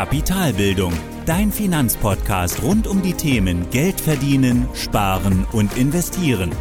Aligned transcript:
Kapitalbildung, 0.00 0.94
dein 1.26 1.52
Finanzpodcast 1.52 2.62
rund 2.62 2.86
um 2.86 3.02
die 3.02 3.12
Themen 3.12 3.68
Geld 3.70 4.00
verdienen, 4.00 4.66
sparen 4.72 5.46
und 5.52 5.76
investieren. 5.76 6.52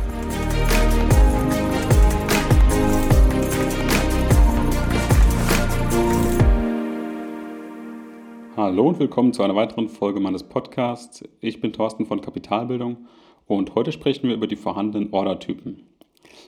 Hallo 8.57 8.89
und 8.89 9.00
willkommen 9.00 9.32
zu 9.32 9.42
einer 9.42 9.56
weiteren 9.56 9.88
Folge 9.88 10.20
meines 10.20 10.44
Podcasts. 10.44 11.24
Ich 11.40 11.62
bin 11.62 11.71
Thorsten 11.71 12.06
von 12.06 12.20
Kapitalbildung 12.20 13.08
und 13.48 13.74
heute 13.74 13.94
sprechen 13.94 14.28
wir 14.28 14.36
über 14.36 14.48
die 14.48 14.58
vorhandenen 14.58 15.14
Ordertypen. 15.14 15.84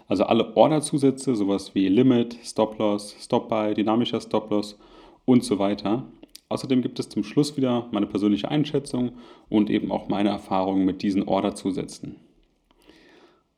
Also 0.10 0.26
alle 0.26 0.58
Orderzusätze, 0.58 1.38
sowas 1.38 1.74
wie 1.74 1.88
Limit, 1.88 2.38
Stop-Loss, 2.44 3.16
Stop-Buy, 3.18 3.76
dynamischer 3.76 4.20
Stop-Loss 4.20 4.78
und 5.24 5.46
so 5.46 5.58
weiter. 5.58 6.04
Außerdem 6.52 6.82
gibt 6.82 7.00
es 7.00 7.10
zum 7.10 7.24
Schluss 7.24 7.56
wieder 7.56 7.88
meine 7.92 8.08
persönliche 8.08 8.52
Einschätzung 8.52 9.14
und 9.50 9.70
eben 9.70 9.92
auch 9.92 10.10
meine 10.10 10.30
Erfahrungen 10.30 10.86
mit 10.86 11.02
diesen 11.02 11.24
Orderzusätzen. 11.24 12.18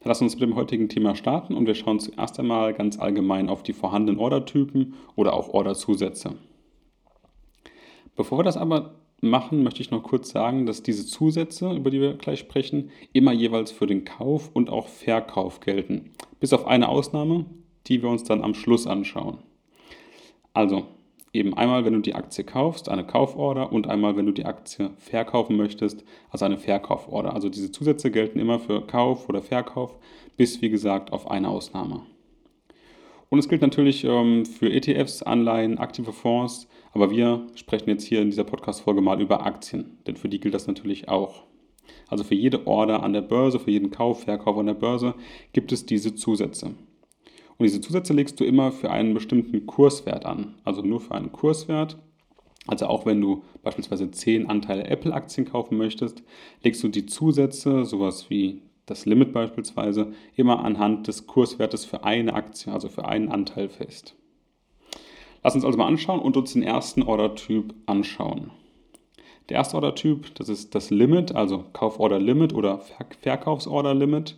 Lass 0.03 0.21
uns 0.21 0.35
mit 0.35 0.43
dem 0.43 0.55
heutigen 0.55 0.89
Thema 0.89 1.15
starten 1.15 1.55
und 1.55 1.65
wir 1.65 1.75
schauen 1.75 1.99
zuerst 1.99 2.39
einmal 2.39 2.73
ganz 2.73 2.99
allgemein 2.99 3.49
auf 3.49 3.63
die 3.63 3.73
vorhandenen 3.73 4.19
Ordertypen 4.19 4.93
oder 5.15 5.33
auch 5.33 5.49
Orderzusätze. 5.49 6.35
Bevor 8.15 8.39
wir 8.39 8.43
das 8.43 8.57
aber 8.57 8.95
machen, 9.21 9.63
möchte 9.63 9.81
ich 9.81 9.89
noch 9.89 10.03
kurz 10.03 10.29
sagen, 10.29 10.65
dass 10.65 10.83
diese 10.83 11.05
Zusätze, 11.07 11.71
über 11.71 11.89
die 11.89 12.01
wir 12.01 12.13
gleich 12.13 12.39
sprechen, 12.39 12.91
immer 13.13 13.31
jeweils 13.31 13.71
für 13.71 13.87
den 13.87 14.05
Kauf 14.05 14.51
und 14.53 14.69
auch 14.69 14.87
Verkauf 14.87 15.61
gelten. 15.61 16.11
Bis 16.39 16.53
auf 16.53 16.67
eine 16.67 16.89
Ausnahme, 16.89 17.45
die 17.87 18.03
wir 18.03 18.09
uns 18.09 18.23
dann 18.23 18.43
am 18.43 18.53
Schluss 18.53 18.85
anschauen. 18.85 19.39
Also, 20.53 20.85
eben 21.33 21.55
einmal, 21.55 21.83
wenn 21.83 21.93
du 21.93 21.99
die 21.99 22.13
Aktie 22.13 22.43
kaufst, 22.43 22.87
eine 22.87 23.03
Kauforder 23.03 23.71
und 23.71 23.87
einmal, 23.89 24.15
wenn 24.15 24.27
du 24.27 24.31
die 24.31 24.45
Aktie 24.45 24.91
verkaufen 24.97 25.57
möchtest, 25.57 26.05
also 26.29 26.45
eine 26.45 26.57
Verkauforder. 26.57 27.33
Also 27.33 27.49
diese 27.49 27.71
Zusätze 27.71 28.11
gelten 28.11 28.39
immer 28.39 28.59
für 28.59 28.85
Kauf 28.85 29.27
oder 29.27 29.41
Verkauf, 29.41 29.97
bis 30.37 30.61
wie 30.61 30.69
gesagt 30.69 31.11
auf 31.11 31.29
eine 31.29 31.49
Ausnahme. 31.49 32.03
Und 33.29 33.39
es 33.39 33.49
gilt 33.49 33.63
natürlich 33.63 34.03
ähm, 34.03 34.45
für 34.45 34.71
ETFs, 34.71 35.23
Anleihen, 35.23 35.79
aktive 35.79 36.13
Fonds, 36.13 36.67
aber 36.91 37.09
wir 37.09 37.47
sprechen 37.55 37.89
jetzt 37.89 38.05
hier 38.05 38.21
in 38.21 38.29
dieser 38.29 38.43
Podcast-Folge 38.43 39.01
mal 39.01 39.19
über 39.19 39.43
Aktien, 39.43 39.97
denn 40.05 40.15
für 40.15 40.29
die 40.29 40.39
gilt 40.39 40.53
das 40.53 40.67
natürlich 40.67 41.09
auch. 41.09 41.43
Also 42.07 42.23
für 42.23 42.35
jede 42.35 42.67
Order 42.67 43.01
an 43.01 43.13
der 43.13 43.21
Börse, 43.21 43.59
für 43.59 43.71
jeden 43.71 43.89
Kauf, 43.89 44.23
Verkauf 44.23 44.55
an 44.57 44.67
der 44.67 44.75
Börse 44.75 45.15
gibt 45.51 45.71
es 45.71 45.87
diese 45.87 46.13
Zusätze. 46.13 46.75
Und 47.57 47.65
diese 47.65 47.81
Zusätze 47.81 48.13
legst 48.13 48.39
du 48.39 48.43
immer 48.43 48.71
für 48.71 48.91
einen 48.91 49.13
bestimmten 49.13 49.65
Kurswert 49.65 50.25
an, 50.25 50.55
also 50.63 50.81
nur 50.81 50.99
für 50.99 51.15
einen 51.15 51.31
Kurswert. 51.31 51.97
Also 52.67 52.87
auch 52.87 53.05
wenn 53.05 53.19
du 53.19 53.43
beispielsweise 53.61 54.09
10 54.09 54.49
Anteile 54.49 54.85
Apple-Aktien 54.85 55.45
kaufen 55.45 55.77
möchtest, 55.77 56.23
legst 56.63 56.81
du 56.83 56.87
die 56.87 57.05
Zusätze, 57.05 57.85
sowas 57.85 58.29
wie 58.29 58.61
das 58.85 59.05
Limit 59.05 59.33
beispielsweise 59.33 60.13
immer 60.35 60.63
anhand 60.63 61.07
des 61.07 61.27
Kurswertes 61.27 61.85
für 61.85 62.03
eine 62.03 62.33
Aktie, 62.33 62.71
also 62.71 62.89
für 62.89 63.05
einen 63.05 63.29
Anteil 63.29 63.69
fest. 63.69 64.15
Lass 65.43 65.55
uns 65.55 65.65
also 65.65 65.77
mal 65.77 65.87
anschauen 65.87 66.19
und 66.19 66.37
uns 66.37 66.53
den 66.53 66.63
ersten 66.63 67.03
Ordertyp 67.03 67.73
anschauen. 67.85 68.51
Der 69.49 69.57
erste 69.57 69.75
Ordertyp, 69.75 70.33
das 70.35 70.47
ist 70.47 70.73
das 70.73 70.89
Limit, 70.89 71.35
also 71.35 71.65
Kauforder 71.73 72.19
Limit 72.19 72.53
oder 72.53 72.79
Verkaufsorder 73.21 73.93
Limit. 73.93 74.37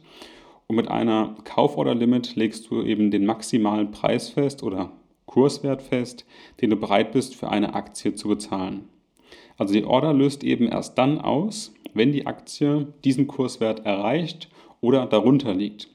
Und 0.68 0.78
mit 0.78 0.88
einer 0.88 1.36
Kauforder 1.44 1.96
Limit 1.96 2.36
legst 2.36 2.70
du 2.70 2.82
eben 2.82 3.12
den 3.12 3.26
maximalen 3.26 3.92
Preis 3.92 4.30
fest 4.30 4.64
oder 4.64 4.92
Kurswert 5.26 5.82
fest, 5.82 6.26
den 6.62 6.70
du 6.70 6.76
bereit 6.76 7.12
bist 7.12 7.36
für 7.36 7.50
eine 7.50 7.76
Aktie 7.76 8.16
zu 8.16 8.28
bezahlen. 8.28 8.88
Also 9.58 9.74
die 9.74 9.86
Order 9.86 10.14
löst 10.14 10.44
eben 10.44 10.68
erst 10.68 10.98
dann 10.98 11.20
aus, 11.20 11.74
wenn 11.94 12.12
die 12.12 12.28
Aktie 12.28 12.94
diesen 13.04 13.28
Kurswert 13.28 13.86
erreicht 13.86 14.50
oder 14.82 15.06
darunter 15.06 15.54
liegt. 15.54 15.90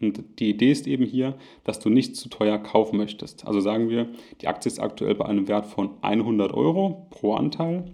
Und 0.00 0.24
die 0.40 0.50
Idee 0.50 0.72
ist 0.72 0.86
eben 0.86 1.04
hier, 1.04 1.36
dass 1.64 1.78
du 1.78 1.88
nicht 1.88 2.16
zu 2.16 2.28
teuer 2.28 2.58
kaufen 2.58 2.96
möchtest. 2.96 3.46
Also 3.46 3.60
sagen 3.60 3.88
wir, 3.88 4.08
die 4.40 4.48
Aktie 4.48 4.68
ist 4.68 4.80
aktuell 4.80 5.14
bei 5.14 5.26
einem 5.26 5.46
Wert 5.46 5.66
von 5.66 5.90
100 6.02 6.52
Euro 6.52 7.06
pro 7.10 7.34
Anteil. 7.34 7.84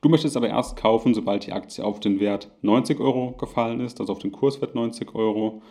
Du 0.00 0.08
möchtest 0.08 0.36
aber 0.36 0.48
erst 0.48 0.76
kaufen, 0.76 1.12
sobald 1.14 1.46
die 1.46 1.52
Aktie 1.52 1.84
auf 1.84 1.98
den 1.98 2.20
Wert 2.20 2.50
90 2.62 3.00
Euro 3.00 3.32
gefallen 3.32 3.80
ist, 3.80 4.00
also 4.00 4.12
auf 4.12 4.20
den 4.20 4.32
Kurswert 4.32 4.74
90 4.74 5.14
Euro. 5.14 5.62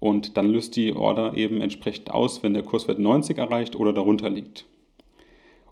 Und 0.00 0.36
dann 0.36 0.50
löst 0.50 0.76
die 0.76 0.94
Order 0.94 1.36
eben 1.36 1.60
entsprechend 1.60 2.10
aus, 2.10 2.42
wenn 2.42 2.54
der 2.54 2.64
Kurswert 2.64 2.98
90 2.98 3.38
erreicht 3.38 3.76
oder 3.76 3.92
darunter 3.92 4.28
liegt. 4.28 4.66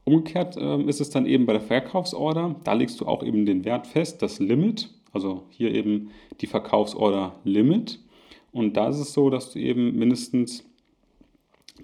Umgekehrt 0.04 0.56
äh, 0.56 0.82
ist 0.82 1.00
es 1.00 1.10
dann 1.10 1.26
eben 1.26 1.46
bei 1.46 1.54
der 1.54 1.62
Verkaufsorder, 1.62 2.56
da 2.62 2.74
legst 2.74 3.00
du 3.00 3.06
auch 3.06 3.22
eben 3.22 3.46
den 3.46 3.64
Wert 3.64 3.86
fest, 3.86 4.22
das 4.22 4.38
Limit, 4.38 4.90
also 5.12 5.44
hier 5.50 5.74
eben 5.74 6.10
die 6.40 6.46
Verkaufsorder 6.46 7.34
Limit. 7.44 8.00
Und 8.52 8.76
da 8.76 8.88
ist 8.88 8.98
es 8.98 9.12
so, 9.12 9.30
dass 9.30 9.52
du 9.52 9.58
eben 9.58 9.96
mindestens 9.98 10.64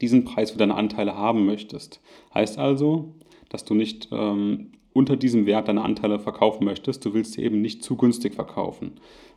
diesen 0.00 0.24
Preis 0.24 0.52
für 0.52 0.58
deine 0.58 0.76
Anteile 0.76 1.16
haben 1.16 1.46
möchtest. 1.46 2.00
Heißt 2.32 2.58
also, 2.58 3.14
dass 3.48 3.64
du 3.64 3.74
nicht 3.74 4.08
ähm, 4.12 4.72
unter 4.92 5.16
diesem 5.16 5.46
Wert 5.46 5.68
deine 5.68 5.82
Anteile 5.82 6.18
verkaufen 6.18 6.64
möchtest. 6.64 7.04
Du 7.04 7.14
willst 7.14 7.34
sie 7.34 7.42
eben 7.42 7.60
nicht 7.60 7.82
zu 7.82 7.96
günstig 7.96 8.34
verkaufen. 8.34 8.92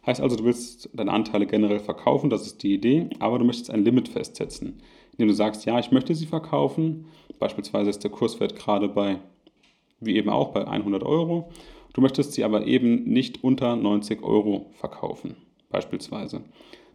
Heißt 0.06 0.22
also, 0.22 0.36
du 0.36 0.44
willst 0.44 0.90
deine 0.94 1.12
Anteile 1.12 1.46
generell 1.46 1.80
verkaufen, 1.80 2.30
das 2.30 2.46
ist 2.46 2.64
die 2.64 2.74
Idee, 2.74 3.10
aber 3.20 3.40
du 3.40 3.46
möchtest 3.46 3.72
ein 3.72 3.86
Limit 3.86 4.10
festsetzen, 4.10 4.82
indem 5.14 5.30
du 5.30 5.34
sagst, 5.34 5.66
ja, 5.66 5.80
ich 5.80 5.92
möchte 5.92 6.16
sie 6.16 6.26
verkaufen. 6.26 7.06
Beispielsweise 7.40 7.90
ist 7.90 8.04
der 8.04 8.12
Kurswert 8.12 8.56
gerade 8.56 8.90
bei, 8.90 9.20
wie 10.00 10.16
eben 10.16 10.30
auch, 10.30 10.50
bei 10.50 10.68
100 10.68 11.04
Euro. 11.04 11.50
Du 11.94 12.02
möchtest 12.02 12.34
sie 12.34 12.44
aber 12.44 12.66
eben 12.66 13.04
nicht 13.04 13.44
unter 13.44 13.76
90 13.76 14.24
Euro 14.24 14.72
verkaufen, 14.74 15.36
beispielsweise. 15.70 16.42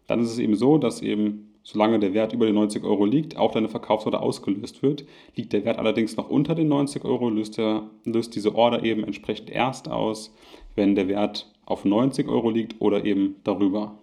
Dann 0.08 0.20
ist 0.20 0.32
es 0.32 0.38
eben 0.38 0.56
so, 0.56 0.78
dass 0.78 1.00
eben, 1.02 1.47
solange 1.70 1.98
der 1.98 2.14
Wert 2.14 2.32
über 2.32 2.46
den 2.46 2.54
90 2.54 2.82
Euro 2.82 3.04
liegt, 3.04 3.36
auch 3.36 3.52
deine 3.52 3.68
Verkaufsorder 3.68 4.22
ausgelöst 4.22 4.82
wird. 4.82 5.04
Liegt 5.34 5.52
der 5.52 5.66
Wert 5.66 5.78
allerdings 5.78 6.16
noch 6.16 6.30
unter 6.30 6.54
den 6.54 6.68
90 6.68 7.04
Euro, 7.04 7.28
löst, 7.28 7.58
der, 7.58 7.90
löst 8.04 8.34
diese 8.34 8.54
Order 8.54 8.84
eben 8.84 9.04
entsprechend 9.04 9.50
erst 9.50 9.86
aus, 9.90 10.34
wenn 10.76 10.94
der 10.94 11.08
Wert 11.08 11.52
auf 11.66 11.84
90 11.84 12.26
Euro 12.26 12.48
liegt 12.48 12.80
oder 12.80 13.04
eben 13.04 13.36
darüber. 13.44 13.98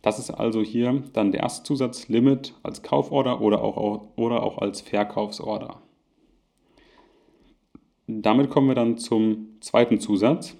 Das 0.00 0.18
ist 0.18 0.30
also 0.30 0.62
hier 0.62 1.02
dann 1.12 1.32
der 1.32 1.42
erste 1.42 1.64
Zusatz 1.64 2.08
Limit 2.08 2.54
als 2.62 2.82
Kauforder 2.82 3.42
oder 3.42 3.62
auch, 3.62 4.08
oder 4.16 4.42
auch 4.42 4.56
als 4.56 4.80
Verkaufsorder. 4.80 5.82
Damit 8.06 8.48
kommen 8.48 8.68
wir 8.68 8.74
dann 8.74 8.96
zum 8.96 9.58
zweiten 9.60 10.00
Zusatz. 10.00 10.56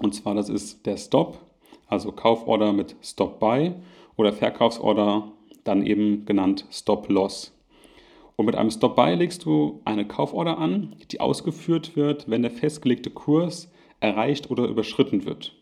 Und 0.00 0.12
zwar 0.12 0.34
das 0.34 0.48
ist 0.48 0.84
der 0.86 0.96
Stop 0.96 1.38
also 1.86 2.12
Kauforder 2.12 2.72
mit 2.72 2.96
Stop 3.02 3.38
Buy 3.38 3.72
oder 4.16 4.32
Verkaufsorder 4.32 5.32
dann 5.64 5.84
eben 5.84 6.24
genannt 6.24 6.66
Stop 6.70 7.08
Loss. 7.08 7.52
Und 8.36 8.46
mit 8.46 8.54
einem 8.54 8.70
Stop 8.70 8.96
Buy 8.96 9.14
legst 9.14 9.44
du 9.44 9.80
eine 9.84 10.06
Kauforder 10.06 10.58
an, 10.58 10.96
die 11.10 11.20
ausgeführt 11.20 11.96
wird, 11.96 12.28
wenn 12.28 12.42
der 12.42 12.50
festgelegte 12.50 13.10
Kurs 13.10 13.72
erreicht 14.00 14.50
oder 14.50 14.66
überschritten 14.66 15.24
wird. 15.24 15.54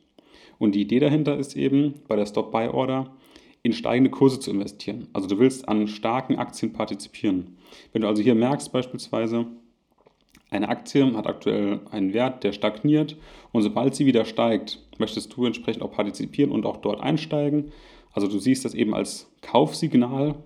Und 0.59 0.75
die 0.75 0.82
Idee 0.82 0.98
dahinter 0.98 1.37
ist 1.37 1.56
eben 1.56 2.03
bei 2.09 2.16
der 2.16 2.26
Stop 2.26 2.50
Buy 2.50 2.69
Order 2.69 3.15
in 3.62 3.72
steigende 3.72 4.10
Kurse 4.10 4.41
zu 4.41 4.50
investieren. 4.50 5.09
Also 5.12 5.26
du 5.26 5.38
willst 5.38 5.69
an 5.69 5.88
starken 5.88 6.36
Aktien 6.36 6.72
partizipieren. 6.72 7.56
Wenn 7.92 8.03
du 8.03 8.09
also 8.09 8.22
hier 8.22 8.34
merkst 8.34 8.72
beispielsweise, 8.72 9.47
eine 10.50 10.69
Aktie 10.69 11.16
hat 11.16 11.26
aktuell 11.26 11.81
einen 11.91 12.12
Wert, 12.12 12.44
der 12.44 12.53
stagniert 12.53 13.16
und 13.53 13.62
sobald 13.62 13.94
sie 13.94 14.06
wieder 14.06 14.25
steigt, 14.25 14.78
möchtest 14.98 15.34
du 15.34 15.47
entsprechend 15.47 15.82
auch 15.82 15.91
partizipieren 15.91 16.53
und 16.53 16.66
auch 16.66 16.76
dort 16.76 17.00
einsteigen. 17.00 17.72
Also 18.14 18.28
du 18.28 18.38
siehst 18.38 18.64
das 18.64 18.75
eben 18.75 18.94
als 18.94 19.30
Kaufsignal 19.42 20.36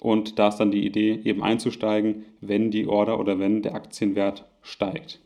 und 0.00 0.38
da 0.38 0.48
ist 0.48 0.58
dann 0.58 0.70
die 0.70 0.84
Idee, 0.84 1.20
eben 1.24 1.42
einzusteigen, 1.42 2.24
wenn 2.40 2.70
die 2.70 2.86
Order 2.86 3.18
oder 3.18 3.38
wenn 3.38 3.62
der 3.62 3.74
Aktienwert 3.74 4.44
steigt. 4.60 5.20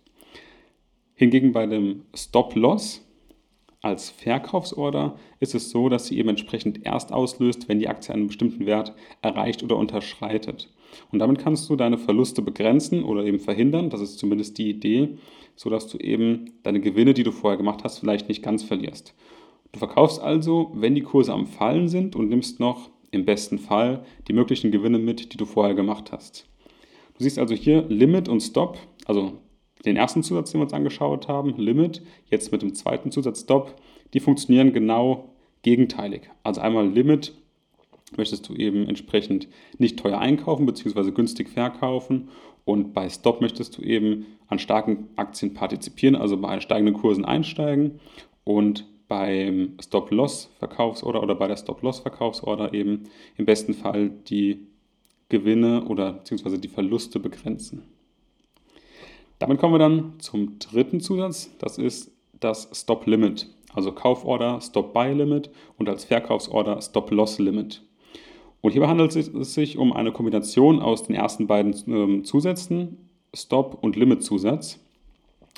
Hingegen 1.14 1.52
bei 1.52 1.66
dem 1.66 2.04
Stop-Loss 2.14 3.04
als 3.82 4.10
Verkaufsorder 4.10 5.16
ist 5.38 5.54
es 5.54 5.70
so, 5.70 5.88
dass 5.88 6.06
sie 6.06 6.18
eben 6.18 6.28
entsprechend 6.28 6.84
erst 6.84 7.12
auslöst, 7.12 7.68
wenn 7.68 7.78
die 7.78 7.88
Aktie 7.88 8.14
einen 8.14 8.26
bestimmten 8.26 8.66
Wert 8.66 8.94
erreicht 9.22 9.62
oder 9.62 9.76
unterschreitet. 9.76 10.68
Und 11.10 11.18
damit 11.18 11.38
kannst 11.38 11.70
du 11.70 11.76
deine 11.76 11.96
Verluste 11.96 12.42
begrenzen 12.42 13.04
oder 13.04 13.24
eben 13.24 13.38
verhindern. 13.38 13.88
Das 13.88 14.02
ist 14.02 14.18
zumindest 14.18 14.58
die 14.58 14.68
Idee, 14.68 15.16
sodass 15.56 15.88
du 15.88 15.96
eben 15.98 16.52
deine 16.62 16.80
Gewinne, 16.80 17.14
die 17.14 17.22
du 17.22 17.32
vorher 17.32 17.56
gemacht 17.56 17.84
hast, 17.84 17.98
vielleicht 17.98 18.28
nicht 18.28 18.42
ganz 18.42 18.62
verlierst. 18.62 19.14
Du 19.72 19.78
verkaufst 19.78 20.20
also, 20.20 20.72
wenn 20.74 20.94
die 20.94 21.02
Kurse 21.02 21.32
am 21.32 21.46
Fallen 21.46 21.88
sind 21.88 22.16
und 22.16 22.28
nimmst 22.28 22.60
noch 22.60 22.90
im 23.10 23.24
besten 23.24 23.58
Fall 23.58 24.04
die 24.28 24.32
möglichen 24.32 24.70
Gewinne 24.70 24.98
mit, 24.98 25.32
die 25.32 25.36
du 25.36 25.44
vorher 25.44 25.74
gemacht 25.74 26.12
hast. 26.12 26.46
Du 27.16 27.24
siehst 27.24 27.38
also 27.38 27.54
hier 27.54 27.82
Limit 27.88 28.28
und 28.28 28.40
Stop, 28.40 28.78
also 29.04 29.34
den 29.84 29.96
ersten 29.96 30.22
Zusatz, 30.22 30.50
den 30.50 30.60
wir 30.60 30.64
uns 30.64 30.72
angeschaut 30.72 31.28
haben, 31.28 31.56
Limit, 31.56 32.02
jetzt 32.30 32.52
mit 32.52 32.62
dem 32.62 32.74
zweiten 32.74 33.10
Zusatz 33.10 33.42
Stop, 33.42 33.76
die 34.12 34.20
funktionieren 34.20 34.72
genau 34.72 35.34
gegenteilig. 35.62 36.22
Also 36.42 36.60
einmal 36.60 36.88
Limit 36.88 37.34
möchtest 38.16 38.48
du 38.48 38.54
eben 38.54 38.88
entsprechend 38.88 39.48
nicht 39.78 39.98
teuer 39.98 40.18
einkaufen 40.18 40.66
bzw. 40.66 41.12
günstig 41.12 41.48
verkaufen. 41.48 42.28
Und 42.64 42.92
bei 42.92 43.08
Stop 43.08 43.40
möchtest 43.40 43.78
du 43.78 43.82
eben 43.82 44.26
an 44.48 44.58
starken 44.58 45.08
Aktien 45.16 45.54
partizipieren, 45.54 46.16
also 46.16 46.36
bei 46.36 46.60
steigenden 46.60 46.94
Kursen 46.94 47.24
einsteigen. 47.24 48.00
Und 48.44 48.86
beim 49.10 49.76
Stop-Loss-Verkaufsorder 49.82 51.20
oder 51.20 51.34
bei 51.34 51.48
der 51.48 51.56
Stop-Loss-Verkaufsorder 51.56 52.72
eben 52.72 53.10
im 53.36 53.44
besten 53.44 53.74
Fall 53.74 54.08
die 54.08 54.68
Gewinne 55.28 55.84
oder 55.86 56.12
beziehungsweise 56.12 56.60
die 56.60 56.68
Verluste 56.68 57.18
begrenzen. 57.18 57.82
Damit 59.40 59.58
kommen 59.58 59.74
wir 59.74 59.80
dann 59.80 60.20
zum 60.20 60.60
dritten 60.60 61.00
Zusatz, 61.00 61.50
das 61.58 61.76
ist 61.76 62.12
das 62.38 62.70
Stop-Limit, 62.72 63.48
also 63.74 63.90
Kauforder 63.90 64.60
Stop-Buy-Limit 64.60 65.50
und 65.76 65.88
als 65.88 66.04
Verkaufsorder 66.04 66.80
Stop-Loss-Limit. 66.80 67.82
Und 68.60 68.70
hierbei 68.70 68.86
handelt 68.86 69.16
es 69.16 69.54
sich 69.54 69.76
um 69.76 69.92
eine 69.92 70.12
Kombination 70.12 70.80
aus 70.80 71.02
den 71.02 71.16
ersten 71.16 71.48
beiden 71.48 71.74
ähm, 71.88 72.24
Zusätzen, 72.24 73.08
Stop- 73.34 73.82
und 73.82 73.96
Limit-Zusatz. 73.96 74.78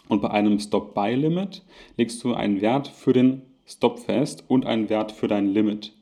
Und 0.08 0.20
bei 0.20 0.30
einem 0.30 0.58
Stop-Buy-Limit 0.58 1.62
legst 1.96 2.22
du 2.24 2.34
einen 2.34 2.60
Wert 2.60 2.88
für 2.88 3.12
den 3.12 3.42
Stop 3.66 4.00
fest 4.00 4.44
und 4.48 4.66
einen 4.66 4.88
Wert 4.88 5.12
für 5.12 5.28
dein 5.28 5.48
Limit. 5.48 5.92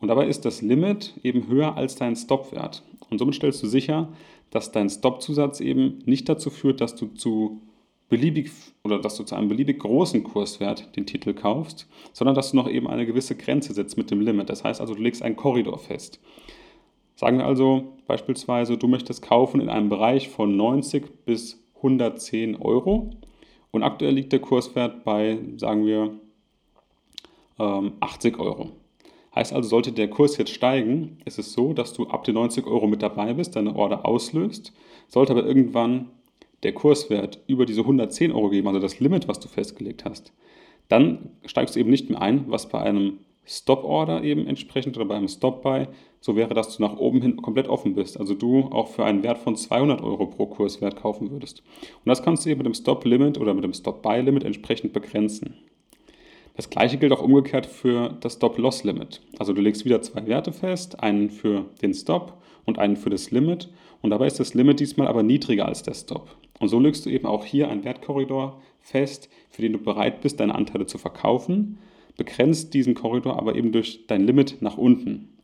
Und 0.00 0.08
dabei 0.08 0.26
ist 0.26 0.44
das 0.44 0.62
Limit 0.62 1.14
eben 1.22 1.48
höher 1.48 1.76
als 1.76 1.96
dein 1.96 2.16
Stop-Wert. 2.16 2.82
Und 3.10 3.18
somit 3.18 3.34
stellst 3.34 3.62
du 3.62 3.66
sicher, 3.66 4.08
dass 4.50 4.72
dein 4.72 4.88
Stop-Zusatz 4.88 5.60
eben 5.60 6.02
nicht 6.04 6.28
dazu 6.28 6.50
führt, 6.50 6.80
dass 6.80 6.94
du 6.94 7.06
zu 7.08 7.60
beliebig 8.08 8.50
oder 8.84 8.98
dass 8.98 9.16
du 9.16 9.24
zu 9.24 9.34
einem 9.34 9.48
beliebig 9.48 9.80
großen 9.80 10.24
Kurswert 10.24 10.96
den 10.96 11.06
Titel 11.06 11.34
kaufst, 11.34 11.86
sondern 12.12 12.34
dass 12.34 12.52
du 12.52 12.56
noch 12.56 12.68
eben 12.68 12.88
eine 12.88 13.06
gewisse 13.06 13.36
Grenze 13.36 13.74
setzt 13.74 13.98
mit 13.98 14.10
dem 14.10 14.20
Limit. 14.20 14.48
Das 14.48 14.64
heißt 14.64 14.80
also, 14.80 14.94
du 14.94 15.02
legst 15.02 15.22
einen 15.22 15.36
Korridor 15.36 15.78
fest. 15.78 16.20
Sagen 17.16 17.38
wir 17.38 17.46
also 17.46 17.96
beispielsweise, 18.06 18.78
du 18.78 18.86
möchtest 18.86 19.22
kaufen 19.22 19.60
in 19.60 19.68
einem 19.68 19.88
Bereich 19.88 20.28
von 20.28 20.56
90 20.56 21.24
bis 21.24 21.60
110 21.78 22.56
Euro 22.56 23.10
und 23.70 23.82
aktuell 23.82 24.14
liegt 24.14 24.32
der 24.32 24.40
Kurswert 24.40 25.04
bei, 25.04 25.38
sagen 25.56 25.86
wir, 25.86 26.12
80 27.58 28.34
ähm, 28.34 28.40
Euro. 28.40 28.70
Heißt 29.34 29.52
also, 29.52 29.68
sollte 29.68 29.92
der 29.92 30.08
Kurs 30.08 30.36
jetzt 30.36 30.52
steigen, 30.52 31.18
ist 31.24 31.38
es 31.38 31.52
so, 31.52 31.72
dass 31.72 31.92
du 31.92 32.06
ab 32.08 32.24
den 32.24 32.34
90 32.34 32.66
Euro 32.66 32.86
mit 32.86 33.02
dabei 33.02 33.34
bist, 33.34 33.56
deine 33.56 33.76
Order 33.76 34.06
auslöst. 34.06 34.72
Sollte 35.08 35.32
aber 35.32 35.44
irgendwann 35.44 36.10
der 36.62 36.72
Kurswert 36.72 37.40
über 37.46 37.66
diese 37.66 37.82
110 37.82 38.32
Euro 38.32 38.50
geben, 38.50 38.66
also 38.68 38.80
das 38.80 38.98
Limit, 39.00 39.28
was 39.28 39.38
du 39.38 39.48
festgelegt 39.48 40.04
hast, 40.04 40.32
dann 40.88 41.30
steigst 41.44 41.76
du 41.76 41.80
eben 41.80 41.90
nicht 41.90 42.10
mehr 42.10 42.20
ein, 42.20 42.46
was 42.48 42.68
bei 42.68 42.80
einem 42.80 43.18
Stop-Order 43.48 44.22
eben 44.22 44.46
entsprechend 44.46 44.96
oder 44.96 45.06
bei 45.06 45.16
einem 45.16 45.28
Stop-Buy 45.28 45.88
so 46.20 46.36
wäre, 46.36 46.52
dass 46.52 46.76
du 46.76 46.82
nach 46.82 46.96
oben 46.96 47.22
hin 47.22 47.36
komplett 47.36 47.68
offen 47.68 47.94
bist. 47.94 48.18
Also 48.18 48.34
du 48.34 48.64
auch 48.70 48.88
für 48.88 49.04
einen 49.04 49.22
Wert 49.22 49.38
von 49.38 49.56
200 49.56 50.02
Euro 50.02 50.26
pro 50.26 50.46
Kurswert 50.46 50.96
kaufen 50.96 51.30
würdest. 51.30 51.62
Und 52.04 52.08
das 52.08 52.22
kannst 52.22 52.44
du 52.44 52.50
eben 52.50 52.58
mit 52.58 52.66
dem 52.66 52.74
Stop-Limit 52.74 53.38
oder 53.38 53.54
mit 53.54 53.64
dem 53.64 53.72
Stop-Buy-Limit 53.72 54.44
entsprechend 54.44 54.92
begrenzen. 54.92 55.54
Das 56.56 56.70
gleiche 56.70 56.98
gilt 56.98 57.12
auch 57.12 57.22
umgekehrt 57.22 57.66
für 57.66 58.16
das 58.20 58.34
Stop-Loss-Limit. 58.34 59.22
Also 59.38 59.52
du 59.52 59.62
legst 59.62 59.84
wieder 59.84 60.02
zwei 60.02 60.26
Werte 60.26 60.52
fest, 60.52 61.00
einen 61.00 61.30
für 61.30 61.66
den 61.80 61.94
Stop 61.94 62.42
und 62.66 62.78
einen 62.78 62.96
für 62.96 63.10
das 63.10 63.30
Limit. 63.30 63.70
Und 64.02 64.10
dabei 64.10 64.26
ist 64.26 64.40
das 64.40 64.54
Limit 64.54 64.80
diesmal 64.80 65.06
aber 65.06 65.22
niedriger 65.22 65.66
als 65.66 65.84
der 65.84 65.94
Stop. 65.94 66.36
Und 66.58 66.68
so 66.68 66.80
legst 66.80 67.06
du 67.06 67.10
eben 67.10 67.26
auch 67.26 67.44
hier 67.44 67.68
einen 67.68 67.84
Wertkorridor 67.84 68.60
fest, 68.80 69.28
für 69.50 69.62
den 69.62 69.72
du 69.72 69.78
bereit 69.78 70.20
bist, 70.20 70.40
deine 70.40 70.54
Anteile 70.54 70.86
zu 70.86 70.98
verkaufen, 70.98 71.78
begrenzt 72.18 72.74
diesen 72.74 72.94
Korridor 72.94 73.38
aber 73.38 73.54
eben 73.54 73.72
durch 73.72 74.06
dein 74.06 74.26
Limit 74.26 74.60
nach 74.60 74.76
unten. 74.76 75.38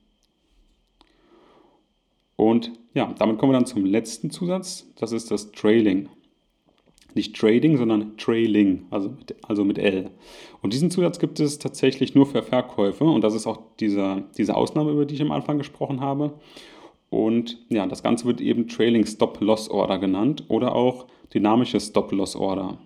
Und 2.37 2.73
ja, 2.93 3.15
damit 3.19 3.39
kommen 3.39 3.53
wir 3.53 3.59
dann 3.59 3.67
zum 3.67 3.87
letzten 3.87 4.31
Zusatz, 4.31 4.93
das 4.97 5.13
ist 5.13 5.31
das 5.31 5.53
Trailing 5.53 6.11
nicht 7.15 7.37
Trading, 7.37 7.77
sondern 7.77 8.17
Trailing, 8.17 8.87
also 8.91 9.11
mit, 9.11 9.35
also 9.43 9.65
mit 9.65 9.79
L. 9.79 10.11
Und 10.63 10.73
diesen 10.73 10.91
Zusatz 10.91 11.19
gibt 11.19 11.41
es 11.41 11.59
tatsächlich 11.59 12.15
nur 12.15 12.27
für 12.27 12.43
Verkäufe 12.43 13.05
und 13.05 13.23
das 13.23 13.35
ist 13.35 13.47
auch 13.47 13.61
diese, 13.81 14.25
diese 14.37 14.57
Ausnahme, 14.57 14.91
über 14.91 15.07
die 15.07 15.15
ich 15.15 15.23
am 15.23 15.33
Anfang 15.33 15.59
gesprochen 15.59 16.01
habe. 16.01 16.35
Und 17.11 17.59
ja, 17.69 17.87
das 17.87 18.03
Ganze 18.03 18.27
wird 18.27 18.41
eben 18.41 18.67
Trailing 18.67 19.07
Stop-Loss 19.07 19.71
Order 19.71 19.99
genannt 19.99 20.45
oder 20.49 20.75
auch 20.75 21.07
dynamische 21.33 21.79
Stop-Loss 21.79 22.35
Order. 22.35 22.79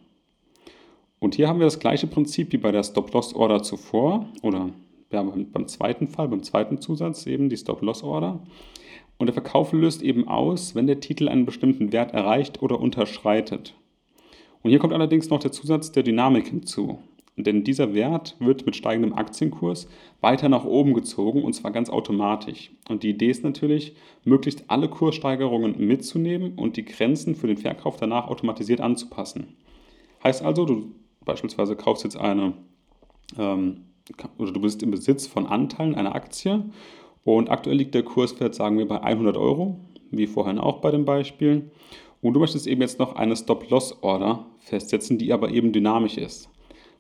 Und 1.21 1.35
hier 1.35 1.49
haben 1.49 1.59
wir 1.59 1.67
das 1.67 1.81
gleiche 1.81 2.07
Prinzip 2.07 2.53
wie 2.53 2.59
bei 2.59 2.71
der 2.71 2.83
Stop-Loss 2.83 3.35
Order 3.35 3.63
zuvor 3.63 4.27
oder 4.43 4.71
ja, 5.11 5.23
beim, 5.23 5.51
beim 5.51 5.67
zweiten 5.67 6.09
Fall, 6.09 6.29
beim 6.29 6.43
zweiten 6.43 6.81
Zusatz 6.81 7.27
eben 7.27 7.49
die 7.49 7.57
Stop-Loss 7.57 8.03
Order. 8.03 8.41
Und 9.19 9.27
der 9.27 9.35
Verkauf 9.35 9.73
löst 9.73 10.03
eben 10.03 10.29
aus, 10.29 10.75
wenn 10.75 10.87
der 10.87 11.01
Titel 11.01 11.29
einen 11.29 11.45
bestimmten 11.45 11.93
Wert 11.93 12.15
erreicht 12.15 12.63
oder 12.63 12.79
unterschreitet. 12.79 13.75
Und 14.63 14.71
hier 14.71 14.79
kommt 14.79 14.93
allerdings 14.93 15.29
noch 15.29 15.41
der 15.41 15.53
Zusatz 15.53 15.91
der 15.91 16.05
Dynamik 16.05 16.49
hinzu. 16.49 16.99
Denn 17.37 17.63
dieser 17.63 17.95
Wert 17.95 18.37
wird 18.41 18.67
mit 18.67 18.75
steigendem 18.75 19.15
Aktienkurs 19.15 19.89
weiter 20.21 20.49
nach 20.49 20.65
oben 20.65 20.93
gezogen 20.93 21.45
und 21.45 21.53
zwar 21.53 21.71
ganz 21.71 21.89
automatisch. 21.89 22.73
Und 22.89 23.05
die 23.05 23.11
Idee 23.11 23.31
ist 23.31 23.45
natürlich, 23.45 23.95
möglichst 24.25 24.65
alle 24.69 24.89
Kurssteigerungen 24.89 25.79
mitzunehmen 25.79 26.55
und 26.55 26.77
die 26.77 26.85
Grenzen 26.85 27.37
für 27.37 27.47
den 27.47 27.57
Verkauf 27.57 27.97
danach 27.97 28.27
automatisiert 28.27 28.81
anzupassen. 28.81 29.57
Heißt 30.25 30.45
also, 30.45 30.65
du 30.65 30.91
beispielsweise 31.29 31.77
kaufst 31.77 32.03
jetzt 32.03 32.17
eine 32.17 32.55
ähm, 33.39 33.85
oder 34.39 34.53
du 34.53 34.61
bist 34.61 34.83
im 34.83 34.91
Besitz 34.91 35.27
von 35.27 35.47
Anteilen 35.47 35.95
einer 35.95 36.15
Aktie 36.15 36.65
und 37.25 37.51
aktuell 37.51 37.77
liegt 37.77 37.95
der 37.95 38.03
Kurswert, 38.03 38.55
sagen 38.55 38.79
wir, 38.79 38.89
bei 38.89 39.03
100 39.03 39.37
Euro, 39.37 39.79
wie 40.11 40.27
vorhin 40.27 40.59
auch 40.59 40.81
bei 40.81 40.91
dem 40.91 41.05
Beispiel. 41.05 41.71
Und 42.23 42.33
du 42.33 42.41
möchtest 42.41 42.67
eben 42.67 42.81
jetzt 42.81 42.99
noch 42.99 43.17
eine 43.17 43.37
Stop-Loss-Order 43.37 44.47
festsetzen, 44.61 45.19
die 45.19 45.33
aber 45.33 45.51
eben 45.51 45.73
dynamisch 45.73 46.17
ist. 46.17 46.49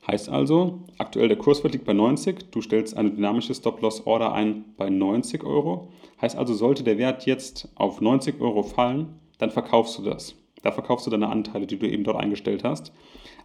Heißt 0.07 0.29
also, 0.29 0.81
aktuell 0.99 1.29
der 1.29 1.39
Kurswert 1.39 1.73
liegt 1.73 1.87
bei 1.87 1.93
90, 1.95 2.51
du 2.51 2.61
stellst 2.61 2.97
eine 2.97 3.11
dynamische 3.11 3.55
Stop-Loss-Order 3.55 4.33
ein 4.33 4.65
bei 4.77 4.91
90 4.91 5.45
Euro. 5.45 5.89
Heißt 6.21 6.37
also, 6.37 6.55
sollte 6.55 6.85
der 6.85 6.99
Wert 6.99 7.27
jetzt 7.27 7.69
auf 7.75 8.01
90 8.01 8.41
Euro 8.41 8.63
fallen, 8.63 9.19
dann 9.39 9.51
verkaufst 9.51 9.99
du 9.99 10.03
das. 10.03 10.35
Da 10.63 10.73
verkaufst 10.73 11.07
du 11.07 11.11
deine 11.11 11.29
Anteile, 11.29 11.67
die 11.67 11.79
du 11.79 11.89
eben 11.89 12.05
dort 12.05 12.19
eingestellt 12.19 12.65
hast. 12.65 12.93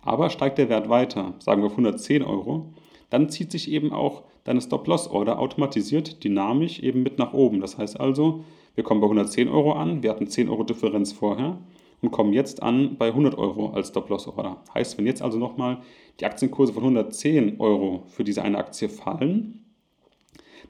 Aber 0.02 0.30
steigt 0.30 0.58
der 0.58 0.70
Wert 0.70 0.90
weiter, 0.90 1.34
sagen 1.40 1.62
wir 1.62 1.68
auf 1.68 1.74
110 1.74 2.24
Euro, 2.24 2.74
dann 3.10 3.30
zieht 3.30 3.52
sich 3.52 3.72
eben 3.72 3.92
auch 3.94 4.24
deine 4.44 4.62
Stop-Loss-Order 4.62 5.40
automatisiert, 5.40 6.24
dynamisch 6.24 6.80
eben 6.80 7.04
mit 7.04 7.20
nach 7.20 7.34
oben. 7.34 7.62
Das 7.62 7.78
heißt 7.78 8.00
also, 8.00 8.44
wir 8.76 8.84
kommen 8.84 9.02
bei 9.02 9.06
110 9.06 9.50
Euro 9.50 9.74
an, 9.74 10.04
wir 10.04 10.10
hatten 10.10 10.28
10 10.28 10.50
Euro 10.50 10.64
Differenz 10.64 11.14
vorher 11.14 11.60
und 12.02 12.12
kommen 12.12 12.34
jetzt 12.34 12.62
an 12.62 12.98
bei 12.98 13.08
100 13.08 13.38
Euro 13.38 13.70
als 13.70 13.90
Stop-Loss-Order. 13.90 14.58
Heißt, 14.74 14.98
wenn 14.98 15.06
jetzt 15.06 15.22
also 15.22 15.38
nochmal 15.38 15.78
die 16.20 16.26
Aktienkurse 16.26 16.74
von 16.74 16.84
110 16.84 17.60
Euro 17.60 18.04
für 18.08 18.24
diese 18.24 18.42
eine 18.42 18.58
Aktie 18.58 18.90
fallen, 18.90 19.64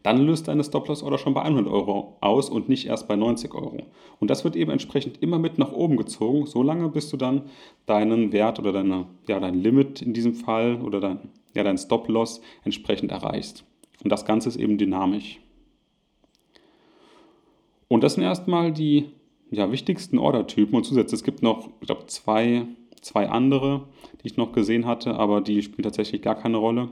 dann 0.03 0.22
löst 0.22 0.50
deine 0.50 0.63
Stop-Loss-Order 0.63 1.17
schon 1.17 1.33
bei 1.33 1.41
100 1.41 1.67
Euro 1.67 2.17
aus 2.19 2.50
und 2.50 2.69
nicht 2.69 2.88
erst 2.88 3.07
bei 3.07 3.15
90 3.15 3.53
Euro. 3.53 3.77
Und 4.19 4.29
das 4.29 4.43
wird 4.43 4.55
eben 4.55 4.69
entsprechend 4.69 5.22
immer 5.24 5.39
mit 5.39 5.57
nach 5.57 5.72
oben 5.72 5.98
gezogen, 5.98 6.45
solange 6.45 6.89
bis 6.89 7.10
du 7.10 7.17
dann 7.17 7.43
deinen 7.86 8.33
Wert 8.33 8.60
oder 8.60 8.74
deine, 8.74 9.07
ja, 9.27 9.39
dein 9.39 9.55
Limit 9.55 10.01
in 10.01 10.13
diesem 10.13 10.36
Fall 10.36 10.81
oder 10.81 11.00
dein, 11.00 11.19
ja, 11.55 11.63
dein 11.63 11.77
Stop-Loss 11.77 12.41
entsprechend 12.63 13.12
erreichst. 13.12 13.63
Und 14.03 14.12
das 14.12 14.25
Ganze 14.25 14.50
ist 14.50 14.57
eben 14.57 14.77
dynamisch. 14.77 15.39
Und 17.88 18.03
das 18.03 18.15
sind 18.15 18.24
erstmal 18.24 18.72
die 18.72 19.10
ja, 19.51 19.72
wichtigsten 19.72 20.17
Ordertypen 20.17 20.75
und 20.75 20.83
zusätzlich 20.83 21.19
es 21.19 21.24
gibt 21.24 21.43
noch, 21.43 21.69
ich 21.79 21.88
glaube, 21.88 22.07
zwei, 22.07 22.65
zwei 23.01 23.29
andere, 23.29 23.88
die 24.22 24.27
ich 24.27 24.38
noch 24.38 24.51
gesehen 24.51 24.86
hatte, 24.86 25.15
aber 25.15 25.41
die 25.41 25.62
spielen 25.62 25.83
tatsächlich 25.83 26.22
gar 26.22 26.36
keine 26.36 26.57
Rolle. 26.57 26.89